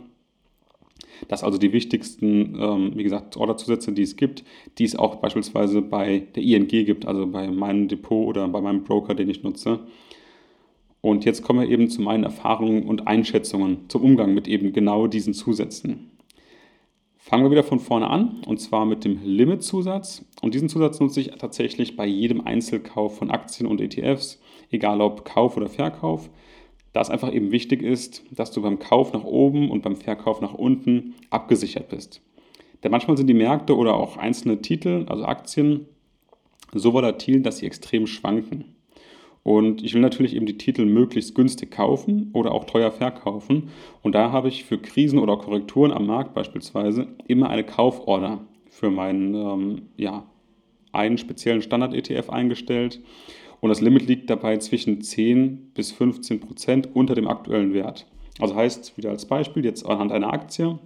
Das 1.28 1.42
sind 1.42 1.48
also 1.48 1.58
die 1.58 1.74
wichtigsten, 1.74 2.56
ähm, 2.60 2.92
wie 2.96 3.04
gesagt, 3.04 3.38
Orderzusätze, 3.38 3.92
die 3.92 4.02
es 4.02 4.16
gibt, 4.16 4.44
die 4.78 4.84
es 4.84 4.96
auch 4.96 5.18
beispielsweise 5.18 5.82
bei 5.82 6.28
der 6.36 6.44
ING 6.44 6.68
gibt, 6.68 7.06
also 7.06 7.28
bei 7.28 7.50
meinem 7.50 7.88
Depot 7.88 8.28
oder 8.28 8.48
bei 8.48 8.62
meinem 8.62 8.84
Broker, 8.84 9.14
den 9.14 9.30
ich 9.30 9.44
nutze. 9.44 9.80
Und 11.02 11.26
jetzt 11.26 11.42
kommen 11.44 11.62
wir 11.62 11.70
eben 11.70 11.90
zu 11.90 12.02
meinen 12.02 12.24
Erfahrungen 12.24 12.84
und 12.84 13.08
Einschätzungen 13.08 13.90
zum 13.90 14.04
Umgang 14.04 14.34
mit 14.34 14.48
eben 14.48 14.72
genau 14.72 15.08
diesen 15.08 15.34
Zusätzen. 15.34 16.12
Fangen 17.18 17.44
wir 17.44 17.52
wieder 17.52 17.64
von 17.64 17.80
vorne 17.80 18.08
an 18.08 18.42
und 18.46 18.60
zwar 18.60 18.86
mit 18.86 19.04
dem 19.04 19.20
Limit-Zusatz. 19.24 20.26
Und 20.42 20.54
diesen 20.54 20.70
Zusatz 20.70 21.00
nutze 21.00 21.22
ich 21.22 21.30
tatsächlich 21.30 21.96
bei 21.96 22.06
jedem 22.06 22.42
Einzelkauf 22.42 23.18
von 23.18 23.32
Aktien 23.32 23.68
und 23.68 23.80
ETFs, 23.80 24.42
egal 24.72 25.02
ob 25.02 25.24
Kauf 25.24 25.56
oder 25.56 25.70
Verkauf, 25.70 26.30
da 26.94 27.02
es 27.02 27.10
einfach 27.10 27.34
eben 27.34 27.52
wichtig 27.52 27.82
ist, 27.82 28.24
dass 28.32 28.52
du 28.52 28.62
beim 28.62 28.80
Kauf 28.80 29.14
nach 29.14 29.24
oben 29.24 29.72
und 29.72 29.82
beim 29.82 29.96
Verkauf 29.96 30.42
nach 30.42 30.54
unten 30.54 31.16
abgesichert 31.30 31.90
bist. 31.90 32.22
Denn 32.84 32.92
manchmal 32.92 33.18
sind 33.18 33.28
die 33.28 33.34
Märkte 33.34 33.76
oder 33.76 33.96
auch 33.96 34.18
einzelne 34.18 34.62
Titel, 34.62 35.06
also 35.08 35.24
Aktien, 35.24 35.86
so 36.74 36.94
volatil, 36.94 37.42
dass 37.42 37.58
sie 37.58 37.66
extrem 37.66 38.08
schwanken. 38.08 38.76
Und 39.44 39.84
ich 39.84 39.94
will 39.94 40.02
natürlich 40.02 40.36
eben 40.36 40.46
die 40.46 40.58
Titel 40.58 40.86
möglichst 40.86 41.34
günstig 41.34 41.72
kaufen 41.72 42.30
oder 42.34 42.52
auch 42.52 42.66
teuer 42.66 42.92
verkaufen. 42.92 43.70
Und 44.04 44.14
da 44.14 44.32
habe 44.32 44.50
ich 44.50 44.66
für 44.66 44.78
Krisen 44.78 45.18
oder 45.18 45.38
Korrekturen 45.38 45.92
am 45.92 46.06
Markt 46.06 46.34
beispielsweise 46.34 47.08
immer 47.28 47.50
eine 47.50 47.64
Kauforder 47.64 48.46
für 48.70 48.92
meinen 48.92 49.34
ähm, 49.34 49.82
ja, 49.98 50.26
einen 50.92 51.18
speziellen 51.18 51.62
Standard-ETF 51.62 52.30
eingestellt 52.30 53.02
und 53.62 53.70
das 53.70 53.80
Limit 53.80 54.08
liegt 54.08 54.30
dabei 54.30 54.58
zwischen 54.58 55.02
10 55.02 55.72
bis 55.74 55.92
15 55.92 56.40
Prozent 56.40 56.90
unter 56.94 57.16
dem 57.16 57.28
aktuellen 57.28 57.74
Wert. 57.74 58.08
Also 58.40 58.56
heißt, 58.56 58.98
wieder 58.98 59.12
als 59.12 59.26
Beispiel, 59.26 59.64
jetzt 59.64 59.86
anhand 59.86 60.12
einer 60.12 60.34
Aktie, 60.34 60.80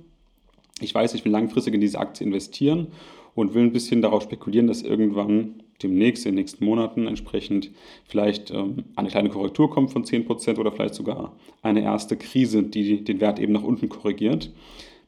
ich 0.82 0.94
weiß, 0.94 1.14
ich 1.14 1.24
will 1.24 1.32
langfristig 1.32 1.74
in 1.74 1.82
diese 1.82 2.00
Aktie 2.00 2.28
investieren 2.28 2.88
und 3.34 3.54
will 3.54 3.64
ein 3.64 3.72
bisschen 3.72 4.02
darauf 4.02 4.24
spekulieren, 4.24 4.68
dass 4.68 4.82
irgendwann 4.82 5.64
demnächst, 5.82 6.26
in 6.26 6.32
den 6.32 6.36
nächsten 6.36 6.66
Monaten 6.66 7.08
entsprechend 7.08 7.72
vielleicht 8.06 8.52
ähm, 8.52 8.84
eine 8.96 9.10
kleine 9.10 9.30
Korrektur 9.30 9.70
kommt 9.70 9.92
von 9.92 10.04
10% 10.04 10.58
oder 10.58 10.72
vielleicht 10.72 10.96
sogar 10.96 11.34
eine 11.62 11.82
erste 11.82 12.18
Krise, 12.18 12.64
die 12.64 13.04
den 13.04 13.22
Wert 13.22 13.40
eben 13.40 13.54
nach 13.54 13.64
unten 13.64 13.88
korrigiert. 13.88 14.52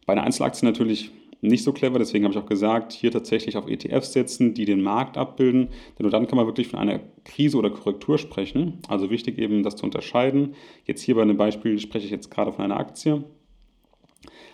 Bei 0.06 0.14
einer 0.14 0.24
Einzelaktie 0.24 0.66
natürlich 0.66 1.12
nicht 1.42 1.64
so 1.64 1.72
clever, 1.72 2.00
deswegen 2.00 2.24
habe 2.26 2.34
ich 2.34 2.40
auch 2.40 2.48
gesagt, 2.48 2.92
hier 2.94 3.12
tatsächlich 3.12 3.58
auf 3.58 3.68
ETFs 3.68 4.14
setzen, 4.14 4.54
die 4.54 4.66
den 4.66 4.82
Markt 4.82 5.18
abbilden, 5.18 5.68
denn 5.68 6.04
nur 6.04 6.12
dann 6.12 6.28
kann 6.28 6.38
man 6.38 6.48
wirklich 6.48 6.68
von 6.68 6.80
einer 6.80 7.00
Krise 7.26 7.58
oder 7.58 7.70
Korrektur 7.70 8.18
sprechen. 8.18 8.80
Also 8.88 9.10
wichtig 9.10 9.38
eben, 9.38 9.64
das 9.64 9.76
zu 9.76 9.86
unterscheiden. 9.86 10.56
Jetzt 10.86 11.02
hier 11.02 11.16
bei 11.16 11.22
einem 11.22 11.38
Beispiel 11.38 11.78
spreche 11.80 12.06
ich 12.06 12.12
jetzt 12.12 12.32
gerade 12.32 12.52
von 12.52 12.66
einer 12.66 12.78
Aktie. 12.78 13.24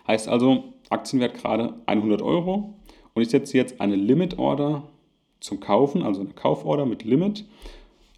Heißt 0.07 0.27
also, 0.27 0.73
Aktienwert 0.89 1.35
gerade 1.35 1.75
100 1.85 2.21
Euro 2.21 2.75
und 3.13 3.21
ich 3.21 3.29
setze 3.29 3.57
jetzt 3.57 3.79
eine 3.79 3.95
Limit 3.95 4.37
Order 4.37 4.89
zum 5.39 5.59
Kaufen, 5.59 6.03
also 6.03 6.21
eine 6.21 6.31
Kauforder 6.31 6.85
mit 6.85 7.03
Limit, 7.03 7.45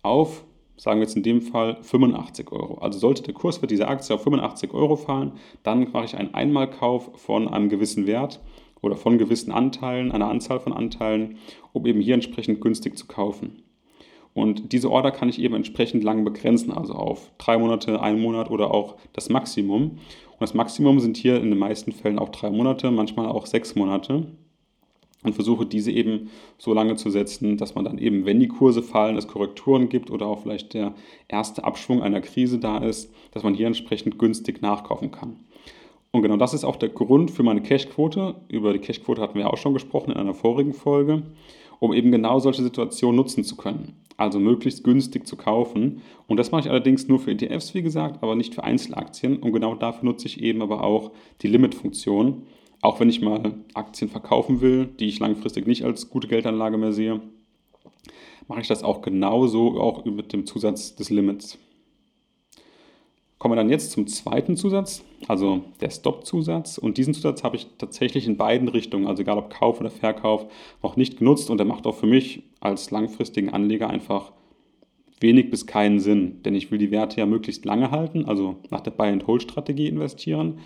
auf, 0.01 0.44
sagen 0.77 0.99
wir 0.99 1.05
jetzt 1.05 1.15
in 1.15 1.23
dem 1.23 1.41
Fall 1.41 1.77
85 1.81 2.51
Euro. 2.51 2.79
Also 2.79 2.99
sollte 2.99 3.23
der 3.23 3.33
Kurs 3.33 3.57
für 3.57 3.67
diese 3.67 3.87
Aktie 3.87 4.15
auf 4.15 4.23
85 4.23 4.73
Euro 4.73 4.95
fallen, 4.95 5.33
dann 5.63 5.91
mache 5.91 6.05
ich 6.05 6.17
einen 6.17 6.33
Einmalkauf 6.33 7.11
von 7.15 7.47
einem 7.47 7.69
gewissen 7.69 8.07
Wert 8.07 8.41
oder 8.81 8.95
von 8.95 9.17
gewissen 9.17 9.51
Anteilen, 9.51 10.11
einer 10.11 10.29
Anzahl 10.29 10.59
von 10.59 10.73
Anteilen, 10.73 11.37
um 11.73 11.85
eben 11.85 12.01
hier 12.01 12.13
entsprechend 12.13 12.61
günstig 12.61 12.97
zu 12.97 13.07
kaufen. 13.07 13.63
Und 14.33 14.73
diese 14.73 14.91
Order 14.91 15.11
kann 15.11 15.29
ich 15.29 15.39
eben 15.39 15.55
entsprechend 15.55 16.03
lang 16.03 16.25
begrenzen, 16.25 16.73
also 16.73 16.93
auf 16.93 17.31
drei 17.37 17.57
Monate, 17.57 18.01
einen 18.01 18.21
Monat 18.21 18.51
oder 18.51 18.71
auch 18.73 18.97
das 19.13 19.29
Maximum. 19.29 19.91
Und 19.91 20.41
das 20.41 20.53
Maximum 20.53 20.99
sind 20.99 21.15
hier 21.15 21.37
in 21.41 21.49
den 21.49 21.57
meisten 21.57 21.93
Fällen 21.93 22.19
auch 22.19 22.29
drei 22.29 22.49
Monate, 22.49 22.91
manchmal 22.91 23.27
auch 23.27 23.45
sechs 23.45 23.75
Monate 23.75 24.27
und 25.25 25.33
versuche 25.33 25.65
diese 25.65 25.91
eben 25.91 26.29
so 26.57 26.73
lange 26.73 26.95
zu 26.95 27.09
setzen, 27.09 27.57
dass 27.57 27.75
man 27.75 27.83
dann 27.83 27.97
eben, 27.97 28.25
wenn 28.25 28.39
die 28.39 28.47
Kurse 28.47 28.81
fallen, 28.81 29.17
es 29.17 29.27
Korrekturen 29.27 29.89
gibt 29.89 30.11
oder 30.11 30.27
auch 30.27 30.41
vielleicht 30.41 30.73
der 30.73 30.93
erste 31.27 31.63
Abschwung 31.63 32.01
einer 32.01 32.21
Krise 32.21 32.59
da 32.59 32.77
ist, 32.77 33.11
dass 33.31 33.43
man 33.43 33.53
hier 33.53 33.67
entsprechend 33.67 34.19
günstig 34.19 34.61
nachkaufen 34.61 35.11
kann. 35.11 35.37
Und 36.11 36.21
genau 36.21 36.37
das 36.37 36.53
ist 36.53 36.63
auch 36.63 36.77
der 36.77 36.87
Grund 36.87 37.29
für 37.29 37.43
meine 37.43 37.61
Cashquote. 37.61 38.35
Über 38.47 38.71
die 38.71 38.79
Cashquote 38.79 39.21
hatten 39.21 39.37
wir 39.37 39.51
auch 39.51 39.57
schon 39.57 39.73
gesprochen 39.73 40.11
in 40.11 40.17
einer 40.17 40.33
vorigen 40.33 40.73
Folge, 40.73 41.23
um 41.79 41.91
eben 41.91 42.09
genau 42.09 42.39
solche 42.39 42.63
Situationen 42.63 43.17
nutzen 43.17 43.43
zu 43.43 43.57
können. 43.57 43.97
Also 44.15 44.39
möglichst 44.39 44.85
günstig 44.85 45.27
zu 45.27 45.35
kaufen. 45.35 46.01
Und 46.27 46.37
das 46.37 46.51
mache 46.51 46.61
ich 46.61 46.69
allerdings 46.69 47.09
nur 47.09 47.19
für 47.19 47.31
ETFs, 47.31 47.73
wie 47.73 47.81
gesagt, 47.81 48.23
aber 48.23 48.35
nicht 48.35 48.55
für 48.55 48.63
Einzelaktien. 48.63 49.35
Und 49.35 49.51
genau 49.51 49.75
dafür 49.75 50.05
nutze 50.05 50.27
ich 50.27 50.41
eben 50.41 50.61
aber 50.61 50.85
auch 50.85 51.11
die 51.41 51.47
Limit-Funktion 51.47 52.43
auch 52.85 52.99
wenn 52.99 53.09
ich 53.09 53.21
mal 53.21 53.53
Aktien 53.73 54.09
verkaufen 54.09 54.61
will, 54.61 54.85
die 54.85 55.07
ich 55.07 55.19
langfristig 55.19 55.67
nicht 55.67 55.83
als 55.83 56.09
gute 56.09 56.27
Geldanlage 56.27 56.77
mehr 56.77 56.93
sehe, 56.93 57.19
mache 58.47 58.61
ich 58.61 58.67
das 58.67 58.83
auch 58.83 59.01
genauso, 59.01 59.79
auch 59.79 60.05
mit 60.05 60.33
dem 60.33 60.45
Zusatz 60.45 60.95
des 60.95 61.09
Limits. 61.09 61.57
Kommen 63.37 63.53
wir 63.53 63.57
dann 63.57 63.69
jetzt 63.69 63.91
zum 63.91 64.07
zweiten 64.07 64.55
Zusatz, 64.55 65.03
also 65.27 65.61
der 65.81 65.89
Stop-Zusatz. 65.89 66.77
Und 66.77 66.97
diesen 66.97 67.13
Zusatz 67.13 67.43
habe 67.43 67.57
ich 67.57 67.67
tatsächlich 67.77 68.27
in 68.27 68.37
beiden 68.37 68.67
Richtungen, 68.67 69.07
also 69.07 69.23
egal 69.23 69.37
ob 69.37 69.49
Kauf 69.49 69.79
oder 69.79 69.89
Verkauf, 69.89 70.45
noch 70.81 70.95
nicht 70.95 71.17
genutzt. 71.17 71.49
Und 71.49 71.57
der 71.57 71.65
macht 71.65 71.85
auch 71.85 71.95
für 71.95 72.07
mich 72.07 72.43
als 72.59 72.91
langfristigen 72.91 73.49
Anleger 73.49 73.89
einfach 73.89 74.31
wenig 75.25 75.49
bis 75.49 75.65
keinen 75.65 75.99
Sinn, 75.99 76.43
denn 76.43 76.53
ich 76.53 76.69
will 76.69 76.77
die 76.77 76.91
Werte 76.91 77.19
ja 77.19 77.25
möglichst 77.25 77.65
lange 77.65 77.89
halten, 77.89 78.25
also 78.25 78.57
nach 78.69 78.81
der 78.81 78.91
Buy-and-Hold-Strategie 78.91 79.87
investieren. 79.87 80.59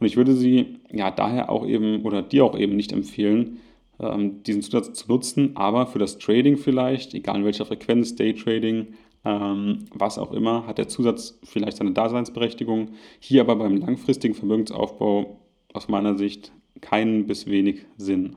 Und 0.00 0.06
ich 0.06 0.16
würde 0.16 0.32
sie 0.32 0.78
ja 0.90 1.10
daher 1.10 1.50
auch 1.50 1.66
eben 1.66 2.02
oder 2.02 2.22
dir 2.22 2.44
auch 2.44 2.58
eben 2.58 2.76
nicht 2.76 2.92
empfehlen, 2.92 3.58
ähm, 4.00 4.42
diesen 4.42 4.62
Zusatz 4.62 4.92
zu 4.94 5.08
nutzen, 5.08 5.52
aber 5.56 5.86
für 5.86 5.98
das 5.98 6.18
Trading 6.18 6.56
vielleicht, 6.56 7.14
egal 7.14 7.36
in 7.36 7.44
welcher 7.44 7.66
Frequenz, 7.66 8.14
Day-Trading, 8.14 8.88
ähm, 9.24 9.84
was 9.92 10.18
auch 10.18 10.32
immer, 10.32 10.66
hat 10.66 10.78
der 10.78 10.88
Zusatz 10.88 11.38
vielleicht 11.44 11.76
seine 11.76 11.92
Daseinsberechtigung. 11.92 12.90
Hier 13.20 13.42
aber 13.42 13.56
beim 13.56 13.76
langfristigen 13.76 14.34
Vermögensaufbau 14.34 15.40
aus 15.72 15.88
meiner 15.88 16.16
Sicht 16.16 16.52
keinen 16.80 17.26
bis 17.26 17.46
wenig 17.46 17.86
Sinn. 17.98 18.36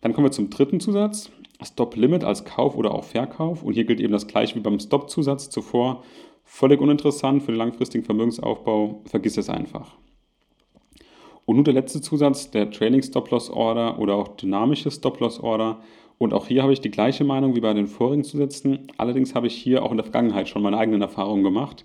Dann 0.00 0.12
kommen 0.12 0.26
wir 0.26 0.32
zum 0.32 0.50
dritten 0.50 0.78
Zusatz. 0.78 1.30
Stop-Limit 1.62 2.24
als 2.24 2.44
Kauf 2.44 2.76
oder 2.76 2.94
auch 2.94 3.04
Verkauf. 3.04 3.62
Und 3.62 3.74
hier 3.74 3.84
gilt 3.84 4.00
eben 4.00 4.12
das 4.12 4.26
gleiche 4.26 4.54
wie 4.56 4.60
beim 4.60 4.78
Stop-Zusatz 4.78 5.50
zuvor. 5.50 6.02
Völlig 6.44 6.80
uninteressant 6.80 7.42
für 7.42 7.52
den 7.52 7.58
langfristigen 7.58 8.04
Vermögensaufbau. 8.04 9.02
Vergiss 9.06 9.36
es 9.36 9.48
einfach. 9.48 9.96
Und 11.44 11.56
nun 11.56 11.64
der 11.64 11.74
letzte 11.74 12.00
Zusatz, 12.00 12.50
der 12.50 12.70
Trailing 12.70 13.02
Stop-Loss-Order 13.02 13.98
oder 13.98 14.16
auch 14.16 14.28
dynamische 14.28 14.90
Stop-Loss-Order. 14.90 15.80
Und 16.18 16.34
auch 16.34 16.46
hier 16.46 16.62
habe 16.62 16.72
ich 16.72 16.80
die 16.80 16.90
gleiche 16.90 17.24
Meinung 17.24 17.54
wie 17.54 17.60
bei 17.60 17.72
den 17.72 17.86
vorigen 17.86 18.24
Zusätzen. 18.24 18.88
Allerdings 18.96 19.34
habe 19.34 19.46
ich 19.46 19.54
hier 19.54 19.84
auch 19.84 19.90
in 19.90 19.96
der 19.96 20.04
Vergangenheit 20.04 20.48
schon 20.48 20.62
meine 20.62 20.78
eigenen 20.78 21.02
Erfahrungen 21.02 21.44
gemacht. 21.44 21.84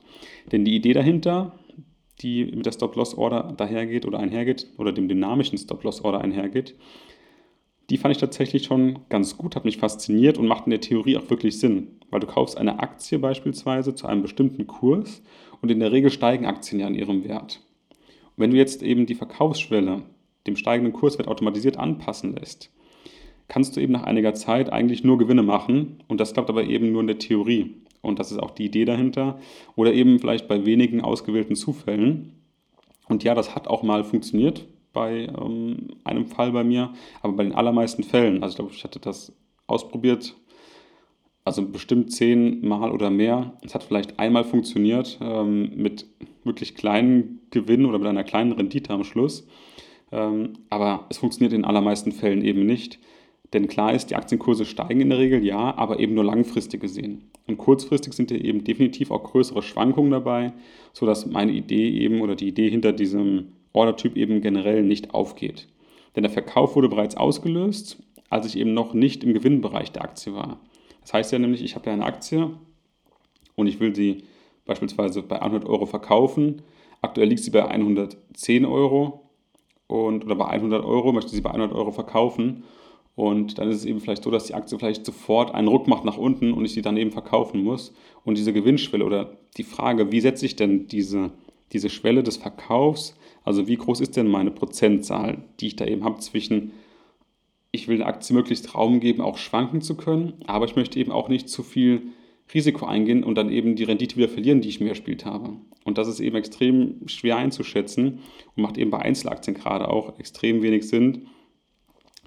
Denn 0.52 0.66
die 0.66 0.76
Idee 0.76 0.94
dahinter, 0.94 1.60
die 2.22 2.46
mit 2.46 2.66
der 2.66 2.72
Stop-Loss-Order 2.72 3.54
dahergeht 3.56 4.06
oder 4.06 4.20
einhergeht, 4.20 4.68
oder 4.78 4.92
dem 4.92 5.08
dynamischen 5.08 5.58
Stop-Loss-Order 5.58 6.22
einhergeht, 6.22 6.76
die 7.92 7.98
fand 7.98 8.16
ich 8.16 8.22
tatsächlich 8.22 8.64
schon 8.64 9.00
ganz 9.10 9.38
gut, 9.38 9.58
hat 9.58 9.66
mich 9.66 9.78
fasziniert 9.78 10.38
und 10.38 10.48
macht 10.48 10.66
in 10.66 10.72
der 10.72 10.80
Theorie 10.80 11.18
auch 11.18 11.30
wirklich 11.30 11.60
Sinn. 11.60 12.00
Weil 12.10 12.22
du 12.22 12.28
kaufst 12.28 12.58
eine 12.58 12.80
Aktie 12.80 13.20
beispielsweise 13.20 13.94
zu 13.94 14.08
einem 14.08 14.22
bestimmten 14.22 14.66
Kurs 14.66 15.22
und 15.62 15.70
in 15.70 15.82
der 15.82 15.92
Regel 15.92 16.10
steigen 16.10 16.46
Aktien 16.46 16.80
ja 16.80 16.88
in 16.88 16.96
ihrem 16.96 17.26
Wert. 17.26 17.60
Und 17.90 18.44
wenn 18.44 18.52
du 18.52 18.58
jetzt 18.58 18.82
eben 18.82 19.08
die 19.08 19.16
Verkaufsschwelle 19.16 20.04
dem 20.48 20.56
steigenden 20.56 20.94
Kurswert 20.94 21.28
automatisiert 21.28 21.76
anpassen 21.76 22.34
lässt, 22.34 22.72
kannst 23.50 23.76
du 23.76 23.82
eben 23.82 23.92
nach 23.92 24.04
einiger 24.04 24.34
Zeit 24.36 24.72
eigentlich 24.72 25.04
nur 25.04 25.18
Gewinne 25.18 25.44
machen 25.44 25.98
und 26.08 26.22
das 26.22 26.32
klappt 26.32 26.50
aber 26.50 26.64
eben 26.64 26.94
nur 26.94 27.02
in 27.02 27.08
der 27.08 27.20
Theorie. 27.20 27.76
Und 28.02 28.20
das 28.20 28.32
ist 28.32 28.40
auch 28.40 28.52
die 28.52 28.66
Idee 28.66 28.86
dahinter. 28.86 29.38
Oder 29.76 29.94
eben 29.94 30.18
vielleicht 30.18 30.48
bei 30.48 30.66
wenigen 30.66 31.02
ausgewählten 31.02 31.58
Zufällen. 31.58 32.32
Und 33.10 33.26
ja, 33.26 33.36
das 33.36 33.54
hat 33.54 33.68
auch 33.68 33.84
mal 33.84 34.06
funktioniert 34.06 34.66
bei 34.94 35.28
ähm, 35.28 35.90
einem 36.04 36.26
Fall 36.28 36.52
bei 36.52 36.64
mir, 36.64 36.94
aber 37.22 37.34
bei 37.34 37.44
den 37.44 37.56
allermeisten 37.56 38.04
Fällen, 38.04 38.44
also 38.44 38.52
ich 38.52 38.56
glaube, 38.58 38.72
ich 38.74 38.84
hatte 38.84 39.00
das 39.00 39.34
ausprobiert, 39.68 40.36
also 41.44 41.68
bestimmt 41.68 42.12
zehnmal 42.12 42.92
oder 42.92 43.10
mehr. 43.10 43.58
Es 43.64 43.74
hat 43.74 43.84
vielleicht 43.84 44.20
einmal 44.20 44.44
funktioniert 44.44 45.18
ähm, 45.22 45.72
mit 45.76 46.06
wirklich 46.44 46.76
kleinen 46.76 47.42
Gewinnen 47.50 47.86
oder 47.86 47.98
mit 47.98 48.08
einer 48.08 48.24
kleinen 48.24 48.52
Rendite 48.52 48.94
am 48.94 49.04
Schluss. 49.04 49.48
Ähm, 50.12 50.54
aber 50.70 51.06
es 51.10 51.18
funktioniert 51.18 51.54
in 51.54 51.62
den 51.62 51.66
allermeisten 51.66 52.12
Fällen 52.12 52.44
eben 52.44 52.66
nicht. 52.66 53.00
Denn 53.54 53.68
klar 53.68 53.94
ist, 53.94 54.08
die 54.12 54.16
Aktienkurse 54.16 54.66
steigen 54.66 55.02
in 55.02 55.10
der 55.10 55.20
Regel, 55.20 55.44
ja, 55.44 55.76
aber 55.76 56.00
eben 56.00 56.14
nur 56.14 56.24
langfristig 56.24 56.80
gesehen. 56.80 57.24
Und 57.48 57.58
kurzfristig 57.58 58.14
sind 58.14 58.32
hier 58.32 58.44
eben 58.44 58.64
definitiv 58.64 59.12
auch 59.12 59.24
größere 59.24 59.62
Schwankungen 59.62 60.12
dabei, 60.12 60.54
sodass 60.94 61.26
meine 61.26 61.52
Idee 61.52 61.90
eben 61.90 62.22
oder 62.22 62.36
die 62.36 62.48
Idee 62.48 62.70
hinter 62.70 62.94
diesem 62.94 63.48
Ordertyp 63.74 64.18
eben 64.18 64.42
generell 64.42 64.84
nicht 64.84 65.14
aufgeht. 65.14 65.68
Denn 66.16 66.24
der 66.24 66.32
Verkauf 66.32 66.76
wurde 66.76 66.90
bereits 66.90 67.16
ausgelöst, 67.16 68.02
als 68.30 68.46
ich 68.46 68.58
eben 68.58 68.74
noch 68.74 68.94
nicht 68.94 69.24
im 69.24 69.34
Gewinnbereich 69.34 69.92
der 69.92 70.04
Aktie 70.04 70.34
war. 70.34 70.60
Das 71.02 71.14
heißt 71.14 71.32
ja 71.32 71.40
nämlich, 71.40 71.64
ich 71.64 71.76
habe 71.76 71.88
ja 71.88 71.94
eine 71.94 72.06
Aktie 72.06 72.52
und 73.56 73.68
ich 73.68 73.80
will 73.80 73.96
sie 73.96 74.24
beispielsweise 74.66 75.24
bei 75.24 75.42
100 75.42 75.66
Euro 75.66 75.86
verkaufen. 75.86 76.62
Aktuell 77.02 77.28
liegt 77.28 77.44
sie 77.44 77.52
bei 77.52 77.66
110 77.66 78.66
Euro 78.66 79.30
und, 79.88 80.26
oder 80.26 80.36
bei 80.36 80.48
100 80.48 80.86
Euro, 80.86 81.12
möchte 81.12 81.32
sie 81.32 81.42
bei 81.42 81.50
100 81.50 81.74
Euro 81.74 81.92
verkaufen. 81.92 82.64
Und 83.16 83.58
dann 83.58 83.70
ist 83.70 83.78
es 83.78 83.86
eben 83.86 84.00
vielleicht 84.00 84.24
so, 84.24 84.32
dass 84.32 84.46
die 84.46 84.54
Aktie 84.54 84.80
vielleicht 84.80 85.06
sofort 85.06 85.54
einen 85.54 85.68
Ruck 85.68 85.88
macht 85.88 86.06
nach 86.06 86.18
unten 86.18 86.54
und 86.54 86.64
ich 86.64 86.74
sie 86.74 86.82
dann 86.82 86.98
eben 86.98 87.12
verkaufen 87.12 87.64
muss. 87.64 87.94
Und 88.24 88.38
diese 88.38 88.54
Gewinnschwelle 88.54 89.04
oder 89.06 89.38
die 89.58 89.64
Frage, 89.64 90.12
wie 90.12 90.22
setze 90.22 90.46
ich 90.46 90.56
denn 90.56 90.88
diese, 90.88 91.32
diese 91.74 91.90
Schwelle 91.90 92.24
des 92.24 92.38
Verkaufs 92.38 93.16
also 93.44 93.68
wie 93.68 93.78
groß 93.78 94.02
ist 94.02 94.18
denn 94.18 94.28
meine 94.28 94.52
Prozentzahl, 94.52 95.44
die 95.60 95.68
ich 95.68 95.76
da 95.76 95.86
eben 95.86 96.04
habe 96.04 96.20
zwischen, 96.20 96.74
ich 97.72 97.88
will 97.88 97.98
der 97.98 98.08
Aktie 98.08 98.36
möglichst 98.36 98.76
Raum 98.76 99.00
geben, 99.00 99.22
auch 99.22 99.38
schwanken 99.38 99.82
zu 99.82 99.96
können, 99.96 100.34
aber 100.46 100.66
ich 100.66 100.76
möchte 100.76 101.00
eben 101.00 101.12
auch 101.12 101.30
nicht 101.30 101.50
zu 101.50 101.64
viel 101.64 102.04
Risiko 102.54 102.86
eingehen 102.86 103.24
und 103.24 103.36
dann 103.36 103.50
eben 103.50 103.76
die 103.76 103.84
Rendite 103.84 104.18
wieder 104.18 104.30
verlieren, 104.30 104.62
die 104.62 104.70
ich 104.70 104.82
mir 104.82 104.90
erspielt 104.90 105.26
habe. 105.26 105.54
Und 105.84 105.98
das 105.98 106.08
ist 106.08 106.20
eben 106.20 106.36
extrem 106.36 107.08
schwer 107.08 107.38
einzuschätzen 107.38 108.20
und 108.56 108.64
macht 108.64 108.78
eben 108.78 108.92
bei 108.92 109.00
Einzelaktien 109.00 109.56
gerade 109.56 109.88
auch 109.90 110.20
extrem 110.20 110.62
wenig 110.62 110.88
Sinn, 110.88 111.28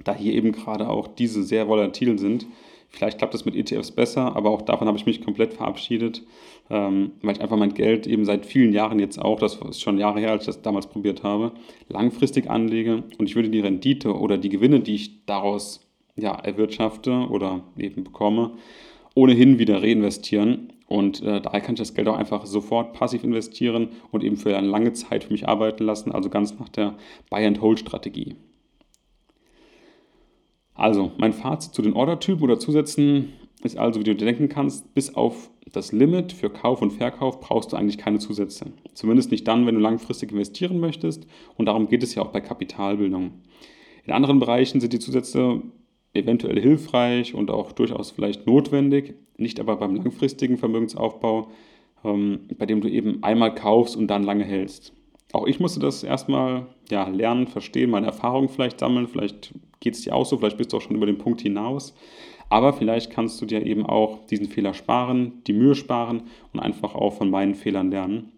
da 0.03 0.15
hier 0.15 0.33
eben 0.33 0.53
gerade 0.53 0.89
auch 0.89 1.07
diese 1.07 1.43
sehr 1.45 1.69
volatil 1.69 2.19
sind. 2.19 2.47
Vielleicht 2.95 3.19
klappt 3.19 3.35
das 3.35 3.45
mit 3.45 3.57
ETFs 3.57 3.91
besser, 3.91 4.37
aber 4.37 4.51
auch 4.51 4.63
davon 4.63 4.87
habe 4.87 4.97
ich 4.97 5.05
mich 5.05 5.21
komplett 5.21 5.55
verabschiedet, 5.55 6.23
ähm, 6.71 7.13
weil 7.23 7.35
ich 7.35 7.41
einfach 7.41 7.57
mein 7.57 7.75
Geld 7.75 8.07
eben 8.07 8.25
seit 8.25 8.47
vielen 8.47 8.73
Jahren 8.73 9.01
jetzt 9.01 9.21
auch, 9.21 9.41
das 9.41 9.57
ist 9.57 9.81
schon 9.81 9.99
Jahre 9.99 10.21
her, 10.21 10.31
als 10.31 10.43
ich 10.43 10.47
das 10.47 10.63
damals 10.63 10.87
probiert 10.87 11.25
habe, 11.25 11.53
langfristig 11.89 12.49
anlege 12.49 13.03
und 13.19 13.29
ich 13.29 13.35
würde 13.35 13.51
die 13.51 13.61
Rendite 13.61 14.15
oder 14.15 14.39
die 14.39 14.49
Gewinne, 14.49 14.81
die 14.81 14.95
ich 14.95 15.27
daraus 15.27 15.81
ja, 16.15 16.35
erwirtschafte 16.35 17.27
oder 17.29 17.65
eben 17.77 18.05
bekomme, 18.05 18.53
ohnehin 19.15 19.59
wieder 19.59 19.83
reinvestieren. 19.83 20.73
Und 20.87 21.23
äh, 21.23 21.41
daher 21.41 21.61
kann 21.61 21.75
ich 21.75 21.81
das 21.81 21.95
Geld 21.95 22.07
auch 22.09 22.17
einfach 22.17 22.47
sofort 22.47 22.93
passiv 22.93 23.25
investieren 23.25 23.89
und 24.13 24.23
eben 24.23 24.37
für 24.37 24.57
eine 24.57 24.69
lange 24.69 24.93
Zeit 24.93 25.25
für 25.25 25.33
mich 25.33 25.49
arbeiten 25.49 25.85
lassen, 25.85 26.13
also 26.13 26.29
ganz 26.29 26.57
nach 26.59 26.69
der 26.69 26.95
Buy-and-Hold-Strategie. 27.31 28.37
Also, 30.75 31.13
mein 31.19 31.33
Fazit 31.33 31.73
zu 31.73 31.83
den 31.83 31.95
Ordertypen 31.95 32.43
oder 32.43 32.59
Zusätzen 32.59 33.33
ist 33.63 33.79
also, 33.79 34.01
wie 34.01 34.05
du 34.05 34.15
dir 34.15 34.27
denken 34.27 34.49
kannst, 34.49 34.93
bis 34.95 35.15
auf 35.15 35.51
das 35.73 35.93
Limit 35.93 36.33
für 36.33 36.51
Kauf 36.51 36.83
und 36.83 36.93
Verkauf 36.93 37.41
brauchst 37.41 37.73
du 37.73 37.77
eigentlich 37.77 37.99
keine 37.99 38.19
Zusätze. 38.19 38.67
Zumindest 38.93 39.31
nicht 39.31 39.47
dann, 39.49 39.67
wenn 39.67 39.77
du 39.77 39.81
langfristig 39.81 40.33
investieren 40.33 40.79
möchtest. 40.79 41.27
Und 41.57 41.67
darum 41.67 41.89
geht 41.89 42.03
es 42.03 42.15
ja 42.15 42.23
auch 42.23 42.33
bei 42.33 42.41
Kapitalbildung. 42.41 43.33
In 44.05 44.13
anderen 44.13 44.39
Bereichen 44.39 44.81
sind 44.81 44.93
die 44.93 44.99
Zusätze 44.99 45.63
eventuell 46.13 46.61
hilfreich 46.61 47.35
und 47.35 47.51
auch 47.51 47.73
durchaus 47.73 48.11
vielleicht 48.11 48.47
notwendig, 48.47 49.15
nicht 49.37 49.59
aber 49.59 49.77
beim 49.77 49.97
langfristigen 49.97 50.59
Vermögensaufbau, 50.59 51.49
ähm, 52.05 52.41
bei 52.57 52.67
dem 52.67 52.81
du 52.81 52.89
eben 52.89 53.23
einmal 53.23 53.55
kaufst 53.55 53.97
und 53.97 54.09
dann 54.09 54.23
lange 54.23 54.45
hältst. 54.45 54.93
Auch 55.35 55.49
ich 55.49 55.59
musste 55.59 55.81
das 55.81 56.05
erstmal 56.05 56.67
ja, 56.91 57.09
lernen, 57.09 57.49
verstehen, 57.49 57.91
meine 57.91 58.07
Erfahrungen 58.07 58.49
vielleicht 58.49 58.79
sammeln, 58.79 59.09
vielleicht 59.09 59.53
geht 59.81 59.95
es 59.95 60.03
dir 60.03 60.15
auch 60.15 60.25
so, 60.25 60.39
vielleicht 60.39 60.57
bist 60.57 60.73
du 60.73 60.77
auch 60.77 60.81
schon 60.81 60.95
über 60.95 61.07
den 61.07 61.19
Punkt 61.19 61.41
hinaus. 61.41 61.93
Aber 62.51 62.73
vielleicht 62.73 63.11
kannst 63.11 63.41
du 63.41 63.47
dir 63.47 63.67
eben 63.67 63.85
auch 63.85 64.25
diesen 64.27 64.47
Fehler 64.47 64.75
sparen, 64.75 65.43
die 65.49 65.53
Mühe 65.53 65.75
sparen 65.75 66.23
und 66.53 66.61
einfach 66.61 66.95
auch 66.95 67.15
von 67.15 67.31
meinen 67.31 67.57
Fehlern 67.57 67.91
lernen. 67.91 68.31